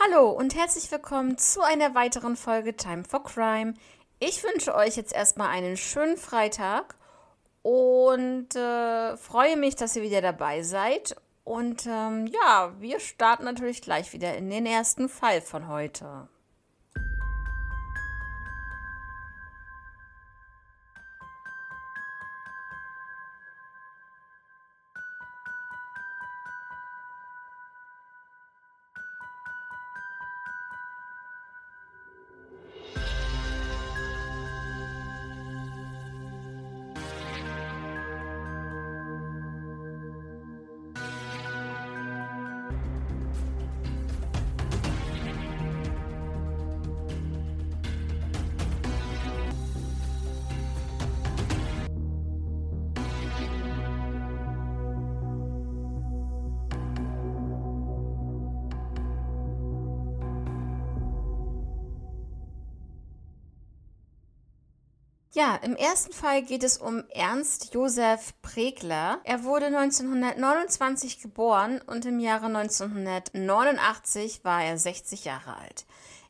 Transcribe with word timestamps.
Hallo 0.00 0.28
und 0.28 0.56
herzlich 0.56 0.90
willkommen 0.90 1.38
zu 1.38 1.62
einer 1.62 1.94
weiteren 1.94 2.34
Folge 2.34 2.74
Time 2.74 3.04
for 3.04 3.22
Crime. 3.22 3.74
Ich 4.18 4.42
wünsche 4.42 4.74
euch 4.74 4.96
jetzt 4.96 5.12
erstmal 5.14 5.50
einen 5.50 5.76
schönen 5.76 6.16
Freitag 6.16 6.96
und 7.62 8.56
äh, 8.56 9.16
freue 9.16 9.56
mich, 9.56 9.76
dass 9.76 9.94
ihr 9.94 10.02
wieder 10.02 10.20
dabei 10.20 10.62
seid. 10.62 11.14
Und 11.44 11.86
ähm, 11.86 12.26
ja, 12.26 12.72
wir 12.80 12.98
starten 12.98 13.44
natürlich 13.44 13.82
gleich 13.82 14.12
wieder 14.12 14.36
in 14.36 14.50
den 14.50 14.66
ersten 14.66 15.08
Fall 15.08 15.40
von 15.40 15.68
heute. 15.68 16.28
Ja, 65.34 65.56
im 65.56 65.74
ersten 65.74 66.12
Fall 66.12 66.42
geht 66.42 66.62
es 66.62 66.78
um 66.78 67.02
Ernst 67.10 67.74
Josef 67.74 68.40
Pregler. 68.40 69.18
Er 69.24 69.42
wurde 69.42 69.66
1929 69.66 71.20
geboren 71.20 71.80
und 71.88 72.06
im 72.06 72.20
Jahre 72.20 72.46
1989 72.46 74.44
war 74.44 74.62
er 74.62 74.78
60 74.78 75.24
Jahre 75.24 75.56
alt. 75.56 75.86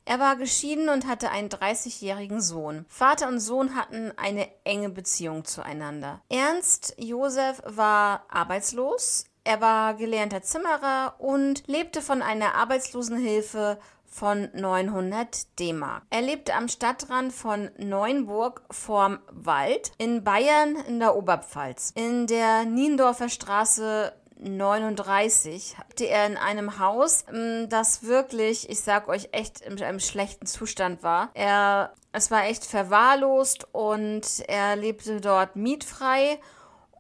Er 0.07 0.21
war 0.21 0.37
geschieden 0.37 0.89
und 0.89 1.07
hatte 1.07 1.31
einen 1.31 1.51
30-jährigen 1.51 2.41
Sohn. 2.41 2.87
Vater 2.89 3.29
und 3.29 3.41
Sohn 3.41 3.75
hatten 3.75 4.11
eine 4.17 4.49
enge 4.65 4.89
Beziehung 4.89 5.45
zueinander. 5.45 6.23
Ernst 6.31 6.95
Josef 6.97 7.61
war 7.67 8.25
arbeitslos. 8.31 9.27
Er 9.47 9.61
war 9.61 9.93
gelernter 9.93 10.41
Zimmerer 10.41 11.17
und 11.19 11.67
lebte 11.67 12.01
von 12.01 12.23
einer 12.23 12.55
Arbeitslosenhilfe 12.55 13.79
von 14.15 14.49
900 14.55 15.59
D-Mark. 15.59 16.05
Er 16.09 16.23
lebte 16.23 16.55
am 16.55 16.69
Stadtrand 16.69 17.33
von 17.33 17.69
Neuenburg 17.79 18.63
vorm 18.71 19.19
Wald 19.33 19.91
in 19.99 20.23
Bayern 20.23 20.77
in 20.87 21.01
der 21.01 21.17
Oberpfalz. 21.17 21.91
In 21.97 22.29
der 22.29 22.65
Niendorfer 22.65 23.29
Straße 23.29 24.13
39 24.39 25.79
hatte 25.79 26.07
er 26.07 26.27
in 26.27 26.37
einem 26.37 26.79
Haus, 26.79 27.25
ähm, 27.33 27.69
das 27.69 28.05
wirklich, 28.05 28.71
ich 28.71 28.81
sag 28.81 29.09
euch, 29.09 29.31
echt 29.33 29.63
in 29.63 29.83
einem 29.83 30.01
schlechten 30.01 30.47
Zustand 30.47 31.03
war. 31.03 31.31
Er, 31.35 31.93
es 32.13 32.31
war 32.31 32.45
echt 32.45 32.65
verwahrlost 32.65 33.67
und 33.73 34.45
er 34.47 34.77
lebte 34.77 35.21
dort 35.21 35.57
mietfrei 35.57 36.39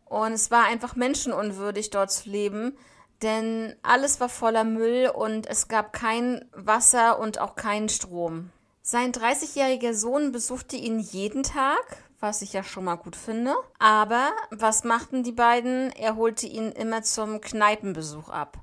und 0.06 0.32
es 0.32 0.50
war 0.50 0.64
einfach 0.64 0.96
menschenunwürdig 0.96 1.90
dort 1.90 2.10
zu 2.10 2.28
leben 2.28 2.76
denn 3.24 3.74
alles 3.82 4.20
war 4.20 4.28
voller 4.28 4.62
Müll 4.62 5.10
und 5.12 5.48
es 5.48 5.66
gab 5.66 5.92
kein 5.92 6.44
Wasser 6.52 7.18
und 7.18 7.40
auch 7.40 7.56
keinen 7.56 7.88
Strom. 7.88 8.50
Sein 8.82 9.12
30-jähriger 9.12 9.94
Sohn 9.94 10.30
besuchte 10.30 10.76
ihn 10.76 10.98
jeden 11.00 11.42
Tag, 11.42 11.96
was 12.20 12.42
ich 12.42 12.52
ja 12.52 12.62
schon 12.62 12.84
mal 12.84 12.96
gut 12.96 13.16
finde. 13.16 13.54
Aber 13.78 14.30
was 14.50 14.84
machten 14.84 15.22
die 15.22 15.32
beiden? 15.32 15.90
Er 15.92 16.16
holte 16.16 16.46
ihn 16.46 16.70
immer 16.70 17.02
zum 17.02 17.40
Kneipenbesuch 17.40 18.28
ab. 18.28 18.58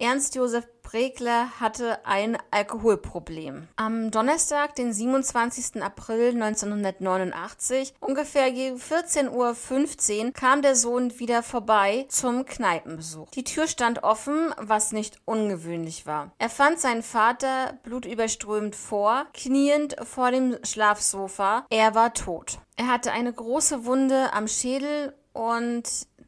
Ernst 0.00 0.34
Josef 0.34 0.66
Pregler 0.80 1.60
hatte 1.60 2.06
ein 2.06 2.38
Alkoholproblem. 2.50 3.68
Am 3.76 4.10
Donnerstag, 4.10 4.74
den 4.74 4.94
27. 4.94 5.82
April 5.82 6.30
1989, 6.30 7.92
ungefähr 8.00 8.50
gegen 8.50 8.78
14.15 8.78 10.24
Uhr, 10.24 10.32
kam 10.32 10.62
der 10.62 10.74
Sohn 10.74 11.18
wieder 11.18 11.42
vorbei 11.42 12.06
zum 12.08 12.46
Kneipenbesuch. 12.46 13.28
Die 13.32 13.44
Tür 13.44 13.66
stand 13.66 14.02
offen, 14.02 14.54
was 14.56 14.92
nicht 14.92 15.20
ungewöhnlich 15.26 16.06
war. 16.06 16.32
Er 16.38 16.48
fand 16.48 16.80
seinen 16.80 17.02
Vater 17.02 17.78
blutüberströmt 17.82 18.74
vor, 18.74 19.26
kniend 19.34 19.96
vor 20.02 20.30
dem 20.30 20.56
Schlafsofa. 20.64 21.66
Er 21.68 21.94
war 21.94 22.14
tot. 22.14 22.58
Er 22.76 22.86
hatte 22.86 23.12
eine 23.12 23.34
große 23.34 23.84
Wunde 23.84 24.32
am 24.32 24.48
Schädel 24.48 25.12
und 25.32 25.84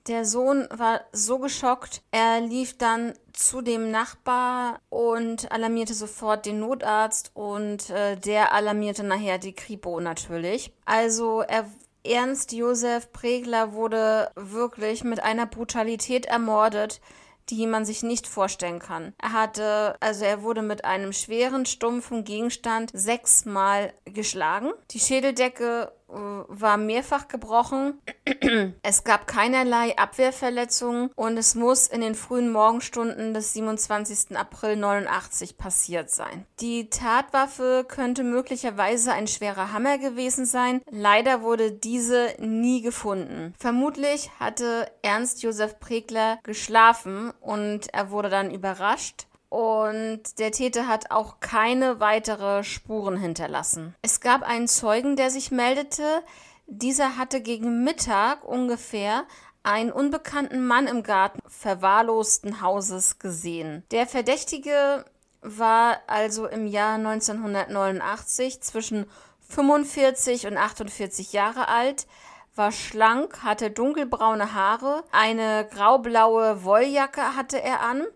der 0.07 0.25
Sohn 0.25 0.67
war 0.71 1.03
so 1.13 1.39
geschockt, 1.39 2.03
er 2.11 2.41
lief 2.41 2.77
dann 2.77 3.15
zu 3.33 3.63
dem 3.63 3.91
Nachbar 3.91 4.81
und 4.89 5.51
alarmierte 5.53 5.95
sofort 5.95 6.47
den 6.47 6.61
Notarzt 6.61 7.31
und 7.35 7.91
äh, 7.91 8.17
der 8.17 8.53
alarmierte 8.53 9.05
nachher 9.05 9.39
die 9.39 9.55
Kripo 9.55 10.01
natürlich. 10.01 10.73
Also 10.85 11.41
er 11.41 11.67
Ernst 12.05 12.53
Josef 12.53 13.13
Pregler 13.13 13.75
wurde 13.75 14.33
wirklich 14.35 15.05
mit 15.05 15.23
einer 15.23 15.47
Brutalität 15.47 16.27
ermordet, 16.27 17.01
die 17.49 17.67
man 17.67 17.85
sich 17.85 18.03
nicht 18.03 18.27
vorstellen 18.27 18.79
kann. 18.79 19.15
Er 19.23 19.33
hatte, 19.33 19.97
also 20.01 20.25
er 20.25 20.43
wurde 20.43 20.63
mit 20.63 20.85
einem 20.85 21.13
schweren, 21.13 21.67
stumpfen 21.67 22.25
Gegenstand 22.25 22.91
sechsmal 22.93 23.93
geschlagen. 24.05 24.73
Die 24.91 25.01
Schädeldecke 25.01 25.93
war 26.13 26.77
mehrfach 26.77 27.29
gebrochen. 27.29 28.01
es 28.83 29.05
gab 29.05 29.27
keinerlei 29.27 29.97
Abwehrverletzungen 29.97 31.11
und 31.15 31.37
es 31.37 31.55
muss 31.55 31.87
in 31.87 32.01
den 32.01 32.15
frühen 32.15 32.51
Morgenstunden 32.51 33.35
des 33.35 33.53
27. 33.55 34.37
April 34.37 34.77
89 34.77 35.57
passiert 35.57 36.11
sein. 36.11 36.47
Die 36.61 36.91
Tatwaffe 36.91 37.85
könnte 37.89 38.25
möglicherweise 38.25 39.13
ein 39.13 39.27
schwerer 39.27 39.73
Hammer 39.73 39.99
gewesen 39.99 40.47
sein. 40.47 40.83
Leider 40.91 41.43
wurde 41.43 41.73
diese 41.73 42.35
nie 42.39 42.83
gefunden. 42.83 43.55
Vermutlich 43.59 44.31
hatte 44.39 44.91
Ernst 45.03 45.43
Josef 45.43 45.79
Pregler 45.81 46.39
geschlafen 46.43 47.33
und 47.41 47.93
er 47.93 48.11
wurde 48.11 48.29
dann 48.29 48.51
überrascht 48.51 49.27
und 49.53 50.39
der 50.39 50.51
Täter 50.51 50.87
hat 50.87 51.11
auch 51.11 51.39
keine 51.41 52.01
weitere 52.01 52.65
Spuren 52.65 53.19
hinterlassen. 53.19 53.95
Es 54.01 54.21
gab 54.21 54.43
einen 54.43 54.67
Zeugen, 54.67 55.15
der 55.15 55.29
sich 55.29 55.51
meldete. 55.51 56.23
Dieser 56.67 57.19
hatte 57.19 57.43
gegen 57.43 57.85
Mittag 57.85 58.45
ungefähr 58.45 59.25
einen 59.63 59.93
unbekannten 59.93 60.67
Mann 60.67 60.87
im 60.87 61.03
Garten 61.03 61.41
verwahrlosten 61.47 62.63
Hauses 62.63 63.19
gesehen. 63.19 63.85
Der 63.91 64.07
Verdächtige 64.07 65.05
war 65.43 65.99
also 66.07 66.47
im 66.47 66.67
Jahr 66.67 66.95
1989 66.95 68.63
zwischen 68.63 69.05
45 69.51 70.47
und 70.47 70.57
48 70.57 71.35
Jahre 71.35 71.69
alt, 71.69 72.07
war 72.55 72.73
schlank, 72.73 73.43
hatte 73.43 73.71
dunkelbraune 73.71 74.55
Haare, 74.55 75.05
eine 75.13 75.69
graublaue 75.71 76.65
Wolljacke 76.65 77.37
hatte 77.37 77.61
er 77.61 77.83
an 77.83 78.07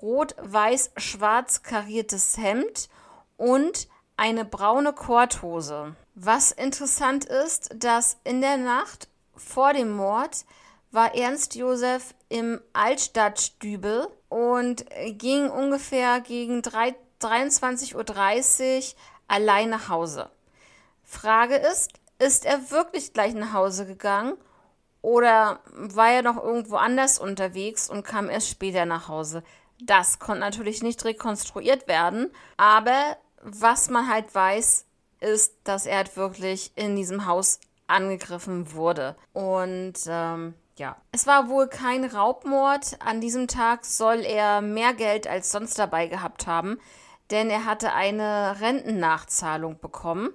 rot-weiß-schwarz 0.00 1.62
kariertes 1.62 2.36
Hemd 2.36 2.88
und 3.36 3.88
eine 4.16 4.44
braune 4.44 4.92
Korthose. 4.92 5.94
Was 6.14 6.50
interessant 6.50 7.24
ist, 7.24 7.70
dass 7.76 8.18
in 8.24 8.40
der 8.40 8.56
Nacht 8.56 9.08
vor 9.36 9.72
dem 9.72 9.92
Mord 9.92 10.44
war 10.90 11.14
Ernst 11.14 11.54
Josef 11.54 12.14
im 12.28 12.60
Altstadtstübel 12.72 14.08
und 14.28 14.84
ging 15.18 15.48
ungefähr 15.50 16.20
gegen 16.20 16.60
23.30 16.60 17.94
Uhr 17.94 18.96
allein 19.28 19.70
nach 19.70 19.88
Hause. 19.88 20.30
Frage 21.04 21.56
ist, 21.56 21.92
ist 22.18 22.44
er 22.44 22.70
wirklich 22.70 23.12
gleich 23.12 23.34
nach 23.34 23.52
Hause 23.52 23.86
gegangen 23.86 24.34
oder 25.02 25.60
war 25.72 26.10
er 26.10 26.22
noch 26.22 26.42
irgendwo 26.42 26.76
anders 26.76 27.18
unterwegs 27.18 27.88
und 27.88 28.02
kam 28.02 28.28
erst 28.28 28.48
später 28.48 28.84
nach 28.84 29.08
Hause? 29.08 29.42
Das 29.80 30.18
konnte 30.18 30.40
natürlich 30.40 30.82
nicht 30.82 31.04
rekonstruiert 31.04 31.86
werden, 31.86 32.30
aber 32.56 33.16
was 33.42 33.90
man 33.90 34.08
halt 34.08 34.34
weiß, 34.34 34.86
ist, 35.20 35.54
dass 35.64 35.86
er 35.86 35.98
halt 35.98 36.16
wirklich 36.16 36.72
in 36.76 36.96
diesem 36.96 37.26
Haus 37.26 37.60
angegriffen 37.86 38.72
wurde. 38.72 39.16
Und 39.32 39.94
ähm, 40.06 40.54
ja, 40.76 40.96
es 41.12 41.26
war 41.26 41.48
wohl 41.48 41.68
kein 41.68 42.04
Raubmord. 42.04 42.98
An 43.04 43.20
diesem 43.20 43.48
Tag 43.48 43.84
soll 43.84 44.20
er 44.20 44.60
mehr 44.60 44.94
Geld 44.94 45.26
als 45.26 45.50
sonst 45.50 45.78
dabei 45.78 46.06
gehabt 46.06 46.46
haben, 46.46 46.78
denn 47.30 47.50
er 47.50 47.64
hatte 47.64 47.92
eine 47.92 48.60
Rentennachzahlung 48.60 49.80
bekommen. 49.80 50.30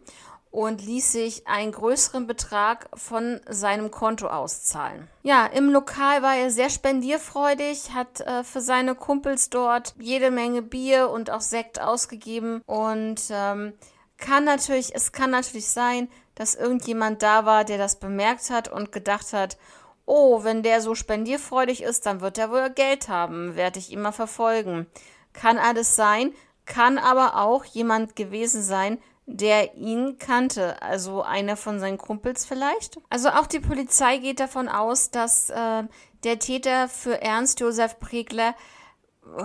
Und 0.53 0.85
ließ 0.85 1.11
sich 1.11 1.47
einen 1.47 1.71
größeren 1.71 2.27
Betrag 2.27 2.87
von 2.93 3.41
seinem 3.49 3.89
Konto 3.89 4.27
auszahlen. 4.27 5.07
Ja, 5.23 5.47
im 5.47 5.71
Lokal 5.71 6.21
war 6.21 6.35
er 6.35 6.51
sehr 6.51 6.69
spendierfreudig, 6.69 7.95
hat 7.95 8.21
äh, 8.21 8.43
für 8.43 8.61
seine 8.61 8.93
Kumpels 8.93 9.49
dort 9.49 9.95
jede 9.99 10.29
Menge 10.29 10.61
Bier 10.61 11.09
und 11.09 11.31
auch 11.31 11.41
Sekt 11.41 11.81
ausgegeben 11.81 12.61
und 12.67 13.19
ähm, 13.31 13.73
kann 14.19 14.43
natürlich, 14.43 14.93
es 14.93 15.11
kann 15.11 15.31
natürlich 15.31 15.69
sein, 15.69 16.07
dass 16.35 16.53
irgendjemand 16.53 17.23
da 17.23 17.45
war, 17.45 17.63
der 17.65 17.79
das 17.79 17.99
bemerkt 17.99 18.51
hat 18.51 18.67
und 18.67 18.91
gedacht 18.91 19.33
hat, 19.33 19.57
oh, 20.05 20.43
wenn 20.43 20.61
der 20.61 20.81
so 20.81 20.93
spendierfreudig 20.93 21.81
ist, 21.81 22.05
dann 22.05 22.21
wird 22.21 22.37
er 22.37 22.51
wohl 22.51 22.69
Geld 22.69 23.09
haben, 23.09 23.55
werde 23.55 23.79
ich 23.79 23.91
immer 23.91 24.11
verfolgen. 24.11 24.85
Kann 25.33 25.57
alles 25.57 25.95
sein, 25.95 26.31
kann 26.67 26.99
aber 26.99 27.37
auch 27.37 27.65
jemand 27.65 28.15
gewesen 28.15 28.61
sein, 28.61 28.99
der 29.25 29.75
ihn 29.75 30.17
kannte, 30.17 30.81
also 30.81 31.21
einer 31.21 31.55
von 31.55 31.79
seinen 31.79 31.97
Kumpels 31.97 32.45
vielleicht. 32.45 32.97
Also 33.09 33.29
auch 33.29 33.47
die 33.47 33.59
Polizei 33.59 34.17
geht 34.17 34.39
davon 34.39 34.67
aus, 34.67 35.11
dass 35.11 35.49
äh, 35.49 35.83
der 36.23 36.39
Täter 36.39 36.89
für 36.89 37.21
Ernst 37.21 37.59
Josef 37.59 37.99
Pregler 37.99 38.55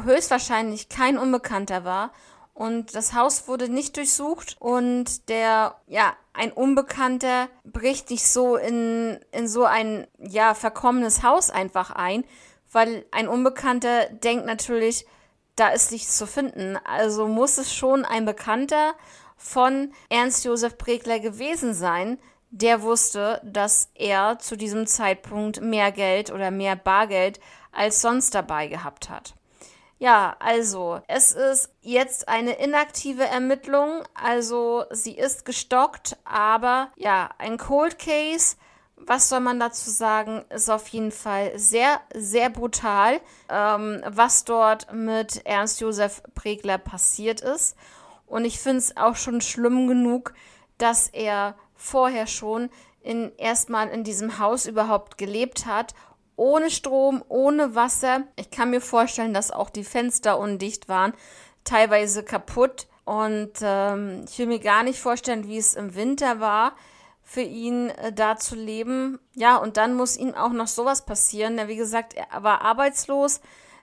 höchstwahrscheinlich 0.05 0.89
kein 0.89 1.19
Unbekannter 1.19 1.85
war 1.85 2.11
und 2.59 2.97
das 2.97 3.15
Haus 3.15 3.47
wurde 3.47 3.69
nicht 3.69 3.97
durchsucht 3.97 4.57
und 4.59 5.29
der, 5.29 5.77
ja, 5.87 6.17
ein 6.33 6.51
Unbekannter 6.51 7.47
bricht 7.63 8.11
nicht 8.11 8.27
so 8.27 8.57
in, 8.57 9.21
in 9.31 9.47
so 9.47 9.65
ein, 9.65 10.09
ja, 10.19 10.55
verkommenes 10.55 11.23
Haus 11.23 11.51
einfach 11.51 11.93
ein, 11.93 12.25
weil 12.73 13.05
ein 13.13 13.29
Unbekannter 13.29 14.07
denkt 14.09 14.45
natürlich, 14.45 15.07
da 15.55 15.69
ist 15.69 15.93
nichts 15.93 16.19
zu 16.19 16.27
finden. 16.27 16.77
Also 16.85 17.29
muss 17.29 17.59
es 17.59 17.73
schon 17.73 18.05
ein 18.05 18.25
Bekannter 18.25 18.95
von 19.38 19.93
Ernst 20.11 20.44
Josef 20.44 20.76
Pregler 20.76 21.20
gewesen 21.20 21.73
sein, 21.73 22.19
der 22.50 22.82
wusste, 22.82 23.40
dass 23.44 23.90
er 23.94 24.38
zu 24.38 24.56
diesem 24.56 24.87
Zeitpunkt 24.87 25.62
mehr 25.62 25.93
Geld 25.93 26.31
oder 26.31 26.50
mehr 26.50 26.76
Bargeld 26.76 27.40
als 27.73 28.00
sonst 28.02 28.35
dabei 28.35 28.67
gehabt 28.67 29.08
hat. 29.08 29.35
Ja, 30.00 30.37
also, 30.38 31.00
es 31.08 31.32
ist 31.32 31.70
jetzt 31.81 32.29
eine 32.29 32.52
inaktive 32.52 33.25
Ermittlung, 33.25 34.05
also 34.14 34.85
sie 34.90 35.17
ist 35.17 35.44
gestockt, 35.44 36.17
aber 36.25 36.93
ja, 36.96 37.31
ein 37.38 37.58
Cold 37.58 37.99
Case, 37.99 38.56
was 38.96 39.29
soll 39.29 39.41
man 39.41 39.58
dazu 39.58 39.91
sagen, 39.91 40.44
ist 40.50 40.70
auf 40.70 40.87
jeden 40.88 41.11
Fall 41.11 41.58
sehr, 41.58 42.00
sehr 42.14 42.49
brutal, 42.49 43.20
ähm, 43.49 44.02
was 44.06 44.44
dort 44.44 44.93
mit 44.93 45.44
Ernst 45.44 45.81
Josef 45.81 46.23
Pregler 46.34 46.79
passiert 46.79 47.41
ist. 47.41 47.76
Und 48.29 48.45
ich 48.45 48.59
finde 48.59 48.79
es 48.79 48.97
auch 48.97 49.17
schon 49.17 49.41
schlimm 49.41 49.89
genug, 49.89 50.35
dass 50.77 51.09
er 51.09 51.57
vorher 51.75 52.27
schon 52.27 52.71
in, 53.03 53.33
erstmal 53.39 53.89
in 53.89 54.05
diesem 54.05 54.39
Haus 54.39 54.67
überhaupt 54.67 55.19
gelebt 55.19 55.67
hat, 55.67 55.95
ohne 56.37 56.71
Strom, 56.71 57.25
ohne 57.29 57.75
Wasser. 57.75 58.23
Ich 58.37 58.51
kann 58.51 58.71
mir 58.71 58.81
vorstellen, 58.81 59.35
dass 59.35 59.51
auch 59.51 59.71
die 59.71 59.85
Fenster 59.85 60.39
undicht 60.39 60.89
waren, 60.89 61.15
teilweise 61.65 62.23
kaputt. 62.23 62.87
Und 63.05 63.53
ähm, 63.63 64.25
ich 64.29 64.39
will 64.39 64.47
mir 64.47 64.61
gar 64.61 64.83
nicht 64.83 65.01
vorstellen, 65.01 65.49
wie 65.49 65.57
es 65.57 65.75
im 65.75 65.95
Winter 65.95 66.41
war, 66.41 66.75
für 67.23 67.41
ihn 67.41 67.91
äh, 67.91 68.13
da 68.13 68.37
zu 68.37 68.55
leben. 68.55 69.19
Ja, 69.35 69.57
und 69.57 69.77
dann 69.77 69.95
muss 69.95 70.17
ihm 70.17 70.35
auch 70.35 70.53
noch 70.53 70.69
sowas 70.69 71.05
passieren. 71.05 71.59
Ja, 71.59 71.69
wie 71.69 71.77
gesagt, 71.77 72.15
er 72.15 72.43
war 72.43 72.61
arbeitslos, 72.61 73.41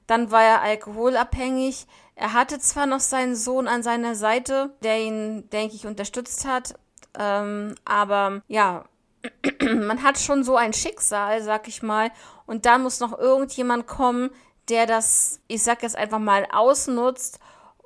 dann 0.08 0.32
war 0.32 0.44
er 0.44 0.62
alkoholabhängig. 0.62 1.88
Er 2.16 2.34
hatte 2.34 2.60
zwar 2.60 2.86
noch 2.86 3.02
seinen 3.02 3.36
Sohn 3.36 3.68
an 3.68 3.84
seiner 3.84 4.16
Seite, 4.16 4.74
der 4.82 5.00
ihn, 5.00 5.50
denke 5.50 5.76
ich, 5.76 5.86
unterstützt 5.86 6.46
hat. 6.46 6.76
Ähm, 7.18 7.76
aber 7.84 8.42
ja, 8.48 8.86
man 9.62 10.02
hat 10.02 10.18
schon 10.18 10.44
so 10.44 10.56
ein 10.56 10.74
Schicksal, 10.74 11.42
sag 11.42 11.68
ich 11.68 11.84
mal. 11.84 12.12
Und 12.46 12.66
da 12.66 12.78
muss 12.78 13.00
noch 13.00 13.18
irgendjemand 13.18 13.88
kommen, 13.88 14.30
der 14.70 14.86
das, 14.86 15.42
ich 15.48 15.62
sag 15.62 15.84
jetzt 15.84 15.98
einfach 15.98 16.20
mal, 16.20 16.48
ausnutzt 16.52 17.40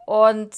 und 0.06 0.52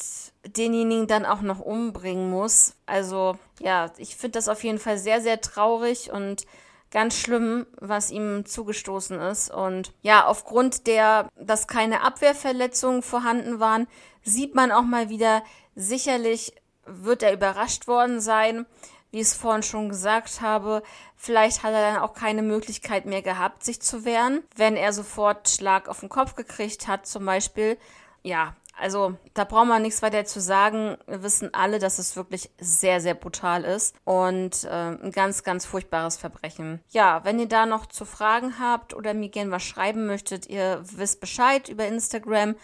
denjenigen 0.45 1.07
dann 1.07 1.25
auch 1.25 1.41
noch 1.41 1.59
umbringen 1.59 2.29
muss. 2.29 2.75
Also 2.85 3.37
ja, 3.59 3.91
ich 3.97 4.15
finde 4.15 4.37
das 4.37 4.49
auf 4.49 4.63
jeden 4.63 4.79
Fall 4.79 4.97
sehr, 4.97 5.21
sehr 5.21 5.41
traurig 5.41 6.11
und 6.11 6.45
ganz 6.91 7.17
schlimm, 7.17 7.65
was 7.79 8.11
ihm 8.11 8.45
zugestoßen 8.45 9.19
ist. 9.19 9.49
Und 9.49 9.93
ja, 10.01 10.25
aufgrund 10.25 10.87
der, 10.87 11.29
dass 11.39 11.67
keine 11.67 12.01
Abwehrverletzungen 12.03 13.01
vorhanden 13.01 13.59
waren, 13.59 13.87
sieht 14.23 14.53
man 14.53 14.71
auch 14.71 14.83
mal 14.83 15.09
wieder, 15.09 15.43
sicherlich 15.75 16.53
wird 16.85 17.23
er 17.23 17.33
überrascht 17.33 17.87
worden 17.87 18.19
sein, 18.19 18.65
wie 19.11 19.17
ich 19.17 19.27
es 19.27 19.33
vorhin 19.33 19.63
schon 19.63 19.89
gesagt 19.89 20.41
habe. 20.41 20.83
Vielleicht 21.15 21.63
hat 21.63 21.73
er 21.73 21.93
dann 21.93 22.01
auch 22.01 22.13
keine 22.13 22.41
Möglichkeit 22.41 23.05
mehr 23.05 23.21
gehabt, 23.21 23.63
sich 23.63 23.81
zu 23.81 24.05
wehren, 24.05 24.43
wenn 24.55 24.75
er 24.75 24.93
sofort 24.93 25.49
Schlag 25.49 25.87
auf 25.87 26.01
den 26.01 26.09
Kopf 26.09 26.35
gekriegt 26.35 26.87
hat, 26.87 27.05
zum 27.05 27.25
Beispiel. 27.25 27.77
Ja, 28.23 28.55
also 28.81 29.15
da 29.33 29.43
braucht 29.43 29.67
man 29.67 29.81
nichts 29.83 30.01
weiter 30.01 30.25
zu 30.25 30.41
sagen. 30.41 30.97
Wir 31.07 31.21
wissen 31.23 31.53
alle, 31.53 31.79
dass 31.79 31.99
es 31.99 32.15
wirklich 32.15 32.49
sehr, 32.59 32.99
sehr 32.99 33.13
brutal 33.13 33.63
ist 33.63 33.95
und 34.05 34.63
äh, 34.63 34.69
ein 34.69 35.11
ganz, 35.11 35.43
ganz 35.43 35.65
furchtbares 35.65 36.17
Verbrechen. 36.17 36.81
Ja, 36.89 37.23
wenn 37.23 37.39
ihr 37.39 37.47
da 37.47 37.65
noch 37.65 37.85
zu 37.85 38.05
Fragen 38.05 38.59
habt 38.59 38.93
oder 38.93 39.13
mir 39.13 39.29
gerne 39.29 39.51
was 39.51 39.63
schreiben 39.63 40.07
möchtet, 40.07 40.47
ihr 40.47 40.81
wisst 40.83 41.21
Bescheid 41.21 41.69
über 41.69 41.85
Instagram 41.85 42.55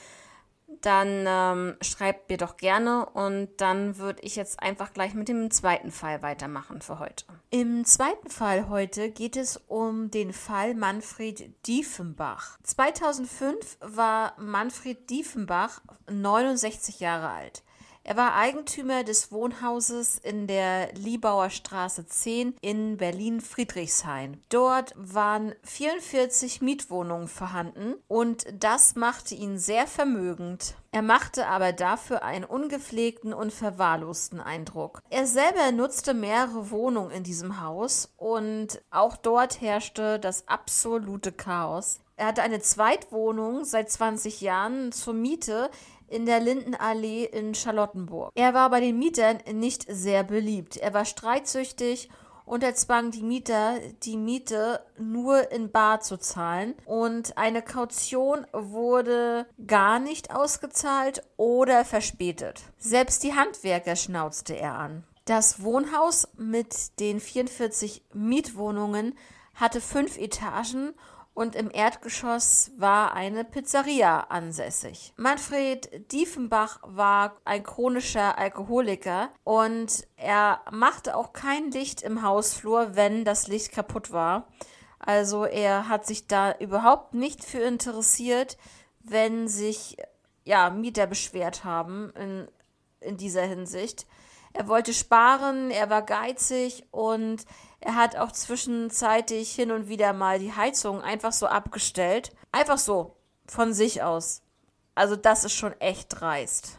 dann 0.87 1.25
ähm, 1.27 1.75
schreibt 1.81 2.29
mir 2.29 2.37
doch 2.37 2.55
gerne 2.55 3.07
und 3.07 3.49
dann 3.57 3.97
würde 3.97 4.21
ich 4.21 4.37
jetzt 4.37 4.63
einfach 4.63 4.93
gleich 4.93 5.13
mit 5.13 5.27
dem 5.27 5.51
zweiten 5.51 5.91
Fall 5.91 6.21
weitermachen 6.21 6.81
für 6.81 6.99
heute. 6.99 7.25
Im 7.49 7.83
zweiten 7.83 8.29
Fall 8.29 8.69
heute 8.69 9.11
geht 9.11 9.35
es 9.35 9.57
um 9.67 10.09
den 10.11 10.31
Fall 10.31 10.75
Manfred 10.75 11.67
Diefenbach. 11.67 12.57
2005 12.63 13.79
war 13.81 14.33
Manfred 14.39 15.09
Diefenbach 15.09 15.81
69 16.09 17.01
Jahre 17.01 17.31
alt. 17.31 17.63
Er 18.07 18.15
war 18.15 18.35
Eigentümer 18.35 19.03
des 19.03 19.33
Wohnhauses 19.33 20.17
in 20.17 20.47
der 20.47 20.93
Liebauer 20.93 21.49
Straße 21.49 22.07
10 22.07 22.55
in 22.61 22.95
Berlin-Friedrichshain. 22.95 24.41
Dort 24.47 24.93
waren 24.95 25.53
44 25.63 26.61
Mietwohnungen 26.61 27.27
vorhanden 27.27 27.95
und 28.07 28.45
das 28.57 28.95
machte 28.95 29.35
ihn 29.35 29.59
sehr 29.59 29.87
vermögend. 29.87 30.75
Er 30.93 31.01
machte 31.01 31.47
aber 31.47 31.73
dafür 31.73 32.23
einen 32.23 32.45
ungepflegten 32.45 33.33
und 33.33 33.51
verwahrlosten 33.51 34.39
Eindruck. 34.39 35.01
Er 35.09 35.27
selber 35.27 35.73
nutzte 35.73 36.13
mehrere 36.13 36.71
Wohnungen 36.71 37.11
in 37.11 37.23
diesem 37.23 37.59
Haus 37.59 38.13
und 38.15 38.81
auch 38.89 39.17
dort 39.17 39.59
herrschte 39.59 40.17
das 40.17 40.47
absolute 40.47 41.33
Chaos. 41.33 41.99
Er 42.19 42.25
hatte 42.25 42.41
eine 42.41 42.61
Zweitwohnung 42.61 43.63
seit 43.63 43.91
20 43.91 44.41
Jahren 44.41 44.91
zur 44.91 45.13
Miete 45.13 45.69
in 46.07 46.25
der 46.25 46.39
Lindenallee 46.39 47.25
in 47.25 47.53
Charlottenburg. 47.53 48.31
Er 48.35 48.53
war 48.53 48.69
bei 48.69 48.79
den 48.79 48.97
Mietern 48.97 49.39
nicht 49.53 49.85
sehr 49.89 50.23
beliebt. 50.23 50.77
Er 50.77 50.93
war 50.93 51.05
streitsüchtig 51.05 52.09
und 52.45 52.63
er 52.63 52.75
zwang 52.75 53.11
die 53.11 53.23
Mieter, 53.23 53.77
die 54.03 54.15
Miete 54.15 54.79
nur 54.97 55.51
in 55.51 55.69
Bar 55.69 55.99
zu 55.99 56.17
zahlen. 56.17 56.75
Und 56.85 57.37
eine 57.37 57.61
Kaution 57.61 58.47
wurde 58.53 59.45
gar 59.67 59.99
nicht 59.99 60.33
ausgezahlt 60.33 61.23
oder 61.35 61.83
verspätet. 61.83 62.61
Selbst 62.77 63.23
die 63.23 63.35
Handwerker 63.35 63.97
schnauzte 63.97 64.57
er 64.57 64.75
an. 64.75 65.03
Das 65.25 65.61
Wohnhaus 65.61 66.29
mit 66.37 66.99
den 67.01 67.19
44 67.19 68.01
Mietwohnungen 68.13 69.13
hatte 69.53 69.81
fünf 69.81 70.17
Etagen 70.17 70.93
und 71.37 71.55
im 71.55 71.69
Erdgeschoss 71.69 72.71
war 72.77 73.13
eine 73.13 73.43
Pizzeria 73.43 74.21
ansässig. 74.21 75.13
Manfred 75.17 76.11
Diefenbach 76.11 76.79
war 76.81 77.37
ein 77.45 77.61
chronischer 77.61 78.39
Alkoholiker 78.39 79.29
und 79.43 80.07
er 80.15 80.61
machte 80.71 81.15
auch 81.15 81.33
kein 81.33 81.69
Licht 81.69 82.01
im 82.01 82.23
Hausflur, 82.23 82.95
wenn 82.95 83.23
das 83.23 83.47
Licht 83.47 83.71
kaputt 83.71 84.11
war. 84.11 84.47
Also 84.97 85.45
er 85.45 85.87
hat 85.87 86.07
sich 86.07 86.25
da 86.25 86.57
überhaupt 86.57 87.13
nicht 87.13 87.43
für 87.43 87.59
interessiert, 87.59 88.57
wenn 89.01 89.47
sich 89.47 89.95
ja 90.43 90.71
Mieter 90.71 91.05
beschwert 91.05 91.63
haben 91.63 92.11
in, 92.15 92.47
in 92.99 93.15
dieser 93.15 93.43
Hinsicht. 93.43 94.07
Er 94.53 94.67
wollte 94.67 94.91
sparen, 94.91 95.69
er 95.69 95.91
war 95.91 96.01
geizig 96.01 96.87
und 96.89 97.45
er 97.79 97.95
hat 97.95 98.15
auch 98.15 98.31
zwischenzeitlich 98.31 99.53
hin 99.53 99.71
und 99.71 99.87
wieder 99.87 100.13
mal 100.13 100.39
die 100.39 100.53
Heizung 100.53 101.01
einfach 101.01 101.31
so 101.31 101.47
abgestellt. 101.47 102.31
Einfach 102.51 102.77
so, 102.77 103.15
von 103.47 103.73
sich 103.73 104.01
aus. 104.03 104.41
Also 104.95 105.15
das 105.15 105.43
ist 105.43 105.53
schon 105.53 105.79
echt 105.79 106.19
dreist. 106.19 106.77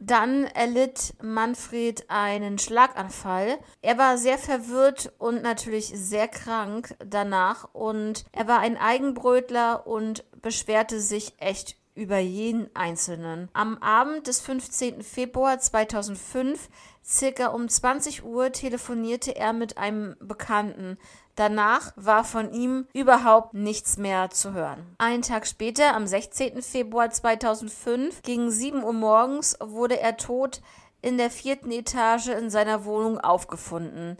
Dann 0.00 0.44
erlitt 0.44 1.14
Manfred 1.20 2.08
einen 2.08 2.58
Schlaganfall. 2.58 3.58
Er 3.82 3.98
war 3.98 4.16
sehr 4.16 4.38
verwirrt 4.38 5.12
und 5.18 5.42
natürlich 5.42 5.92
sehr 5.92 6.28
krank 6.28 6.94
danach 7.04 7.68
und 7.74 8.24
er 8.32 8.46
war 8.46 8.60
ein 8.60 8.76
Eigenbrötler 8.76 9.86
und 9.88 10.24
beschwerte 10.40 11.00
sich 11.00 11.34
echt 11.38 11.76
über 11.98 12.18
jeden 12.18 12.74
Einzelnen. 12.74 13.48
Am 13.52 13.76
Abend 13.78 14.28
des 14.28 14.40
15. 14.40 15.02
Februar 15.02 15.58
2005, 15.58 16.68
circa 17.04 17.48
um 17.48 17.68
20 17.68 18.24
Uhr, 18.24 18.52
telefonierte 18.52 19.34
er 19.34 19.52
mit 19.52 19.76
einem 19.76 20.16
Bekannten. 20.20 20.96
Danach 21.34 21.92
war 21.96 22.24
von 22.24 22.52
ihm 22.52 22.86
überhaupt 22.94 23.54
nichts 23.54 23.96
mehr 23.96 24.30
zu 24.30 24.54
hören. 24.54 24.86
Einen 24.98 25.22
Tag 25.22 25.46
später, 25.46 25.94
am 25.94 26.06
16. 26.06 26.62
Februar 26.62 27.10
2005, 27.10 28.22
gegen 28.22 28.50
7 28.50 28.82
Uhr 28.84 28.92
morgens, 28.92 29.56
wurde 29.60 30.00
er 30.00 30.16
tot 30.16 30.62
in 31.02 31.18
der 31.18 31.30
vierten 31.30 31.70
Etage 31.70 32.28
in 32.28 32.50
seiner 32.50 32.84
Wohnung 32.84 33.18
aufgefunden. 33.18 34.16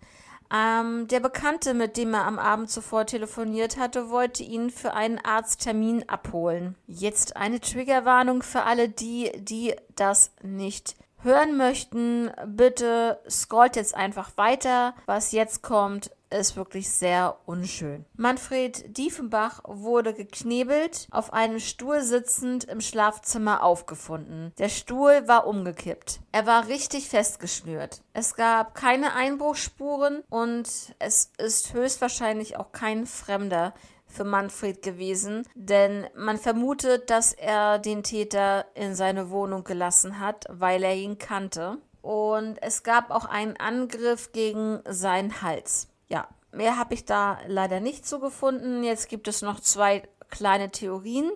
Ähm, 0.53 1.09
der 1.09 1.21
Bekannte, 1.21 1.75
mit 1.75 1.97
dem 1.97 2.15
er 2.15 2.25
am 2.25 2.39
Abend 2.39 2.71
zuvor 2.71 3.05
telefoniert 3.07 3.77
hatte, 3.77 4.11
wollte 4.11 4.43
ihn 4.43 4.71
für 4.71 4.95
einen 4.95 5.19
Arzttermin 5.19 6.09
abholen. 6.09 6.75
Jetzt 6.87 7.37
eine 7.37 7.61
Triggerwarnung 7.61 8.43
für 8.43 8.63
alle 8.63 8.89
die, 8.89 9.31
die 9.37 9.75
das 9.95 10.33
nicht 10.43 10.97
hören 11.23 11.57
möchten. 11.57 12.31
Bitte 12.47 13.21
scrollt 13.29 13.77
jetzt 13.77 13.95
einfach 13.95 14.31
weiter. 14.37 14.95
Was 15.07 15.33
jetzt 15.33 15.63
kommt, 15.63 16.11
ist 16.31 16.57
wirklich 16.57 16.91
sehr 16.91 17.39
unschön. 17.47 18.05
Manfred 18.17 18.97
Diefenbach 18.97 19.61
wurde 19.65 20.15
geknebelt, 20.15 21.07
auf 21.11 21.33
einem 21.33 21.59
Stuhl 21.59 22.03
sitzend 22.03 22.65
im 22.65 22.81
Schlafzimmer 22.81 23.63
aufgefunden. 23.63 24.53
Der 24.59 24.69
Stuhl 24.69 25.27
war 25.27 25.47
umgekippt. 25.47 26.21
Er 26.33 26.47
war 26.47 26.69
richtig 26.69 27.09
festgeschnürt. 27.09 28.03
Es 28.13 28.35
gab 28.35 28.75
keine 28.75 29.15
Einbruchsspuren 29.15 30.23
und 30.29 30.69
es 30.99 31.33
ist 31.39 31.73
höchstwahrscheinlich 31.73 32.57
auch 32.57 32.73
kein 32.73 33.07
Fremder 33.07 33.75
für 34.07 34.25
Manfred 34.25 34.83
gewesen, 34.83 35.47
denn 35.55 36.07
man 36.17 36.39
vermutet, 36.39 37.11
dass 37.11 37.35
er 37.35 37.79
den 37.79 38.03
Täter 38.03 38.65
in 38.75 38.95
seine 38.95 39.31
Wohnung 39.31 39.65
gelassen 39.65 40.19
hat, 40.19 40.47
weil 40.49 40.83
er 40.83 40.95
ihn 40.95 41.19
kannte. 41.19 41.79
Und 42.01 42.63
es 42.63 42.85
gab 42.85 43.11
auch 43.11 43.27
einen 43.27 43.59
Angriff 43.59 44.33
gegen 44.33 44.81
seinen 44.89 45.43
Hals 45.43 45.89
ja, 46.09 46.29
mehr 46.53 46.77
habe 46.77 46.95
ich 46.95 47.05
da 47.05 47.39
leider 47.47 47.81
nicht 47.81 48.07
so 48.07 48.19
gefunden. 48.19 48.83
Jetzt 48.83 49.09
gibt 49.09 49.29
es 49.29 49.43
noch 49.43 49.61
zwei 49.61 50.03
kleine 50.31 50.71
Theorien. 50.71 51.31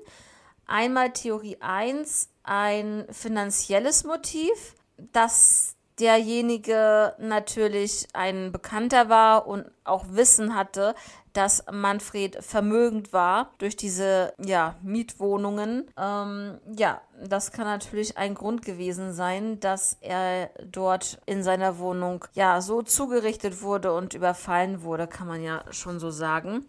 Einmal 0.66 1.12
Theorie 1.12 1.58
1, 1.60 2.28
ein 2.42 3.06
finanzielles 3.10 4.04
Motiv, 4.04 4.74
dass 5.12 5.76
derjenige 5.98 7.14
natürlich 7.18 8.08
ein 8.14 8.52
Bekannter 8.52 9.08
war 9.08 9.46
und 9.46 9.70
auch 9.84 10.06
Wissen 10.08 10.54
hatte, 10.54 10.94
dass 11.32 11.64
Manfred 11.70 12.42
vermögend 12.44 13.12
war 13.12 13.52
durch 13.58 13.76
diese 13.76 14.34
ja, 14.38 14.76
Mietwohnungen. 14.82 15.90
Ähm, 15.96 16.58
ja, 16.76 17.00
das 17.26 17.52
kann 17.52 17.66
natürlich 17.66 18.18
ein 18.18 18.34
Grund 18.34 18.64
gewesen 18.64 19.12
sein, 19.12 19.60
dass 19.60 19.96
er 20.00 20.50
dort 20.70 21.20
in 21.26 21.42
seiner 21.42 21.78
Wohnung 21.78 22.24
ja 22.34 22.60
so 22.60 22.82
zugerichtet 22.82 23.62
wurde 23.62 23.92
und 23.92 24.14
überfallen 24.14 24.82
wurde, 24.82 25.06
kann 25.06 25.28
man 25.28 25.42
ja 25.42 25.64
schon 25.70 25.98
so 25.98 26.10
sagen. 26.10 26.66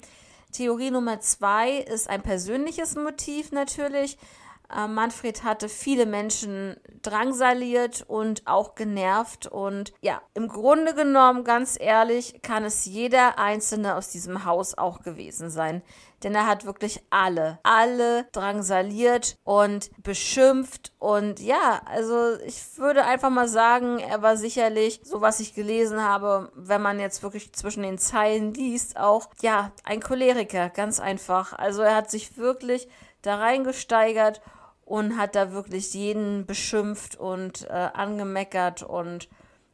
Theorie 0.51 0.91
Nummer 0.91 1.19
zwei 1.19 1.77
ist 1.77 2.07
ein 2.07 2.21
persönliches 2.21 2.95
Motiv 2.95 3.51
natürlich. 3.51 4.17
Äh, 4.75 4.87
Manfred 4.87 5.43
hatte 5.43 5.69
viele 5.69 6.05
Menschen 6.05 6.77
drangsaliert 7.01 8.03
und 8.07 8.47
auch 8.47 8.75
genervt. 8.75 9.47
Und 9.47 9.93
ja, 10.01 10.21
im 10.33 10.47
Grunde 10.47 10.93
genommen, 10.93 11.43
ganz 11.43 11.77
ehrlich, 11.79 12.41
kann 12.41 12.63
es 12.63 12.85
jeder 12.85 13.39
Einzelne 13.39 13.95
aus 13.95 14.09
diesem 14.09 14.45
Haus 14.45 14.77
auch 14.77 15.01
gewesen 15.01 15.49
sein. 15.49 15.81
Denn 16.23 16.35
er 16.35 16.47
hat 16.47 16.65
wirklich 16.65 17.03
alle, 17.09 17.59
alle 17.63 18.25
drangsaliert 18.31 19.37
und 19.43 19.91
beschimpft. 20.01 20.93
Und 20.97 21.41
ja, 21.41 21.81
also 21.85 22.37
ich 22.45 22.77
würde 22.77 23.03
einfach 23.03 23.29
mal 23.29 23.49
sagen, 23.49 23.99
er 23.99 24.21
war 24.21 24.37
sicherlich, 24.37 25.01
so 25.03 25.19
was 25.19 25.41
ich 25.41 25.53
gelesen 25.53 26.01
habe, 26.01 26.49
wenn 26.55 26.81
man 26.81 27.01
jetzt 27.01 27.23
wirklich 27.23 27.51
zwischen 27.51 27.83
den 27.83 27.97
Zeilen 27.97 28.53
liest, 28.53 28.97
auch, 28.97 29.27
ja, 29.41 29.73
ein 29.83 29.99
Choleriker, 29.99 30.69
ganz 30.69 31.01
einfach. 31.01 31.51
Also 31.51 31.81
er 31.81 31.97
hat 31.97 32.09
sich 32.09 32.37
wirklich 32.37 32.87
da 33.23 33.37
reingesteigert 33.37 34.41
und 34.85 35.17
hat 35.17 35.35
da 35.35 35.51
wirklich 35.51 35.93
jeden 35.93 36.45
beschimpft 36.45 37.15
und 37.15 37.67
äh, 37.69 37.89
angemeckert 37.93 38.83
und 38.83 39.27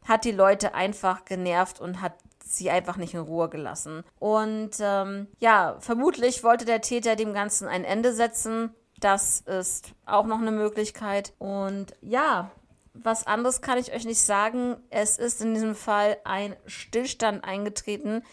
hat 0.08 0.24
die 0.24 0.32
Leute 0.32 0.74
einfach 0.74 1.26
genervt 1.26 1.82
und 1.82 2.02
hat 2.02 2.14
sie 2.44 2.70
einfach 2.70 2.98
nicht 2.98 3.14
in 3.14 3.20
Ruhe 3.20 3.50
gelassen. 3.50 4.04
Und 4.18 4.72
ähm, 4.80 5.28
ja, 5.40 5.78
vermutlich 5.80 6.44
wollte 6.44 6.66
der 6.66 6.82
Täter 6.82 7.16
dem 7.16 7.34
Ganzen 7.34 7.68
ein 7.68 7.84
Ende 7.84 8.14
setzen. 8.14 8.74
Das 9.00 9.42
ist 9.42 9.94
auch 10.06 10.26
noch 10.26 10.40
eine 10.40 10.52
Möglichkeit. 10.52 11.34
Und 11.38 11.94
ja, 12.02 12.52
was 12.94 13.28
anderes 13.28 13.62
kann 13.62 13.78
ich 13.78 13.94
euch 13.94 14.06
nicht 14.06 14.22
sagen. 14.22 14.78
Es 14.90 15.18
ist 15.18 15.42
in 15.42 15.54
diesem 15.54 15.76
Fall 15.76 16.18
ein 16.24 16.56
Stillstand 16.66 17.44
eingetreten. 17.44 18.24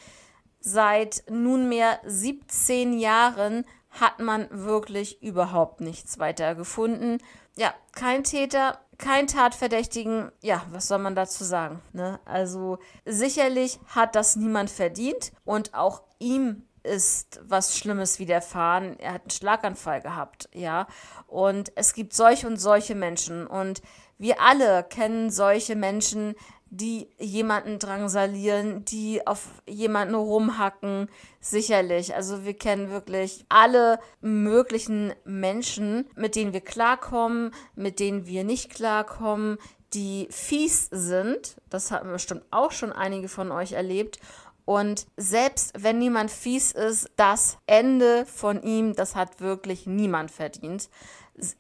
Seit 0.61 1.25
nunmehr 1.29 2.01
17 2.05 2.99
Jahren 2.99 3.65
hat 4.01 4.21
man 4.21 4.49
wirklich 4.51 5.23
überhaupt 5.23 5.81
nichts 5.81 6.19
weiter 6.19 6.55
gefunden. 6.55 7.19
Ja, 7.57 7.75
kein 7.93 8.25
Täter, 8.25 8.79
kein 8.99 9.27
Tatverdächtigen. 9.27 10.31
Ja, 10.43 10.63
was 10.71 10.89
soll 10.89 10.99
man 10.99 11.15
dazu 11.15 11.45
sagen? 11.45 11.81
Ne? 11.93 12.21
Also 12.25 12.79
sicherlich 13.05 13.79
hat 13.89 14.15
das 14.15 14.37
niemand 14.37 14.71
verdient 14.71 15.33
und 15.45 15.75
auch 15.75 16.03
ihm 16.19 16.63
ist 16.83 17.41
was 17.45 17.77
Schlimmes 17.77 18.19
widerfahren. 18.19 18.99
Er 18.99 19.15
hat 19.15 19.23
einen 19.23 19.31
Schlaganfall 19.31 20.01
gehabt, 20.01 20.49
ja. 20.55 20.87
Und 21.27 21.73
es 21.75 21.95
gibt 21.95 22.15
solche 22.15 22.47
und 22.47 22.59
solche 22.59 22.95
Menschen. 22.95 23.47
Und 23.47 23.83
wir 24.19 24.41
alle 24.41 24.85
kennen 24.85 25.31
solche 25.31 25.75
Menschen, 25.77 26.37
die 26.71 27.09
jemanden 27.19 27.79
drangsalieren, 27.79 28.85
die 28.85 29.27
auf 29.27 29.63
jemanden 29.69 30.15
rumhacken. 30.15 31.09
Sicherlich. 31.41 32.15
Also 32.15 32.45
wir 32.45 32.55
kennen 32.55 32.91
wirklich 32.91 33.45
alle 33.49 33.99
möglichen 34.21 35.13
Menschen, 35.25 36.07
mit 36.17 36.35
denen 36.35 36.53
wir 36.53 36.61
klarkommen, 36.61 37.53
mit 37.75 38.01
denen 38.01 38.27
wir 38.27 38.45
nicht 38.45 38.71
klarkommen, 38.71 39.59
die 39.95 40.27
fies 40.31 40.89
sind. 40.91 41.57
Das 41.71 41.91
haben 41.91 42.11
bestimmt 42.11 42.45
auch 42.51 42.73
schon 42.73 42.93
einige 42.93 43.29
von 43.29 43.53
euch 43.53 43.73
erlebt. 43.73 44.19
Und 44.65 45.07
selbst 45.17 45.73
wenn 45.79 45.99
niemand 45.99 46.33
fies 46.33 46.73
ist, 46.73 47.09
das 47.15 47.59
Ende 47.67 48.27
von 48.27 48.63
ihm, 48.65 48.95
das 48.95 49.15
hat 49.15 49.41
wirklich 49.41 49.87
niemand 49.87 50.33
verdient 50.33 50.89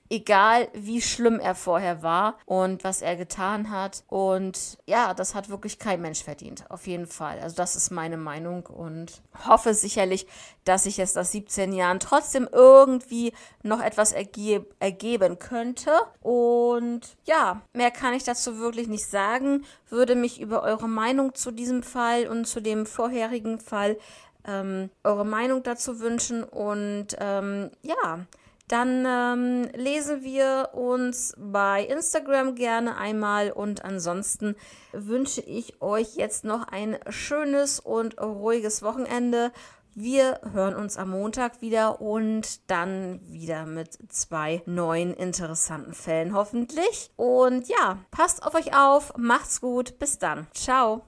egal 0.08 0.68
wie 0.72 1.02
schlimm 1.02 1.38
er 1.38 1.54
vorher 1.54 2.02
war 2.02 2.38
und 2.46 2.84
was 2.84 3.02
er 3.02 3.16
getan 3.16 3.70
hat. 3.70 4.04
Und 4.08 4.78
ja, 4.86 5.14
das 5.14 5.34
hat 5.34 5.48
wirklich 5.48 5.78
kein 5.78 6.00
Mensch 6.00 6.22
verdient, 6.22 6.64
auf 6.70 6.86
jeden 6.86 7.06
Fall. 7.06 7.38
Also 7.40 7.56
das 7.56 7.76
ist 7.76 7.90
meine 7.90 8.16
Meinung 8.16 8.66
und 8.66 9.22
hoffe 9.46 9.74
sicherlich, 9.74 10.26
dass 10.64 10.84
sich 10.84 10.96
jetzt 10.96 11.16
nach 11.16 11.24
17 11.24 11.72
Jahren 11.72 12.00
trotzdem 12.00 12.48
irgendwie 12.50 13.32
noch 13.62 13.80
etwas 13.80 14.12
erge 14.12 14.66
ergeben 14.78 15.38
könnte. 15.38 15.92
Und 16.20 17.16
ja, 17.24 17.62
mehr 17.72 17.90
kann 17.90 18.14
ich 18.14 18.24
dazu 18.24 18.58
wirklich 18.58 18.88
nicht 18.88 19.06
sagen. 19.06 19.64
Würde 19.88 20.14
mich 20.14 20.40
über 20.40 20.62
eure 20.62 20.88
Meinung 20.88 21.34
zu 21.34 21.50
diesem 21.50 21.82
Fall 21.82 22.26
und 22.28 22.46
zu 22.46 22.60
dem 22.60 22.86
vorherigen 22.86 23.60
Fall 23.60 23.98
ähm, 24.46 24.90
eure 25.04 25.26
Meinung 25.26 25.62
dazu 25.62 26.00
wünschen. 26.00 26.44
Und 26.44 27.08
ähm, 27.18 27.70
ja, 27.82 28.26
dann 28.68 29.04
ähm, 29.06 29.70
lesen 29.74 30.22
wir 30.22 30.70
uns 30.72 31.34
bei 31.38 31.84
Instagram 31.84 32.54
gerne 32.54 32.96
einmal 32.96 33.52
und 33.52 33.84
ansonsten 33.84 34.56
wünsche 34.92 35.40
ich 35.40 35.80
euch 35.80 36.16
jetzt 36.16 36.44
noch 36.44 36.66
ein 36.68 36.98
schönes 37.08 37.78
und 37.78 38.20
ruhiges 38.20 38.82
Wochenende. 38.82 39.52
Wir 39.94 40.40
hören 40.52 40.74
uns 40.74 40.98
am 40.98 41.10
Montag 41.10 41.62
wieder 41.62 42.02
und 42.02 42.70
dann 42.70 43.18
wieder 43.30 43.64
mit 43.64 43.96
zwei 44.12 44.62
neuen 44.66 45.14
interessanten 45.14 45.94
Fällen 45.94 46.34
hoffentlich. 46.34 47.10
Und 47.16 47.66
ja, 47.68 47.98
passt 48.10 48.42
auf 48.42 48.54
euch 48.54 48.76
auf, 48.76 49.16
macht's 49.16 49.62
gut, 49.62 49.98
bis 49.98 50.18
dann. 50.18 50.48
Ciao. 50.52 51.06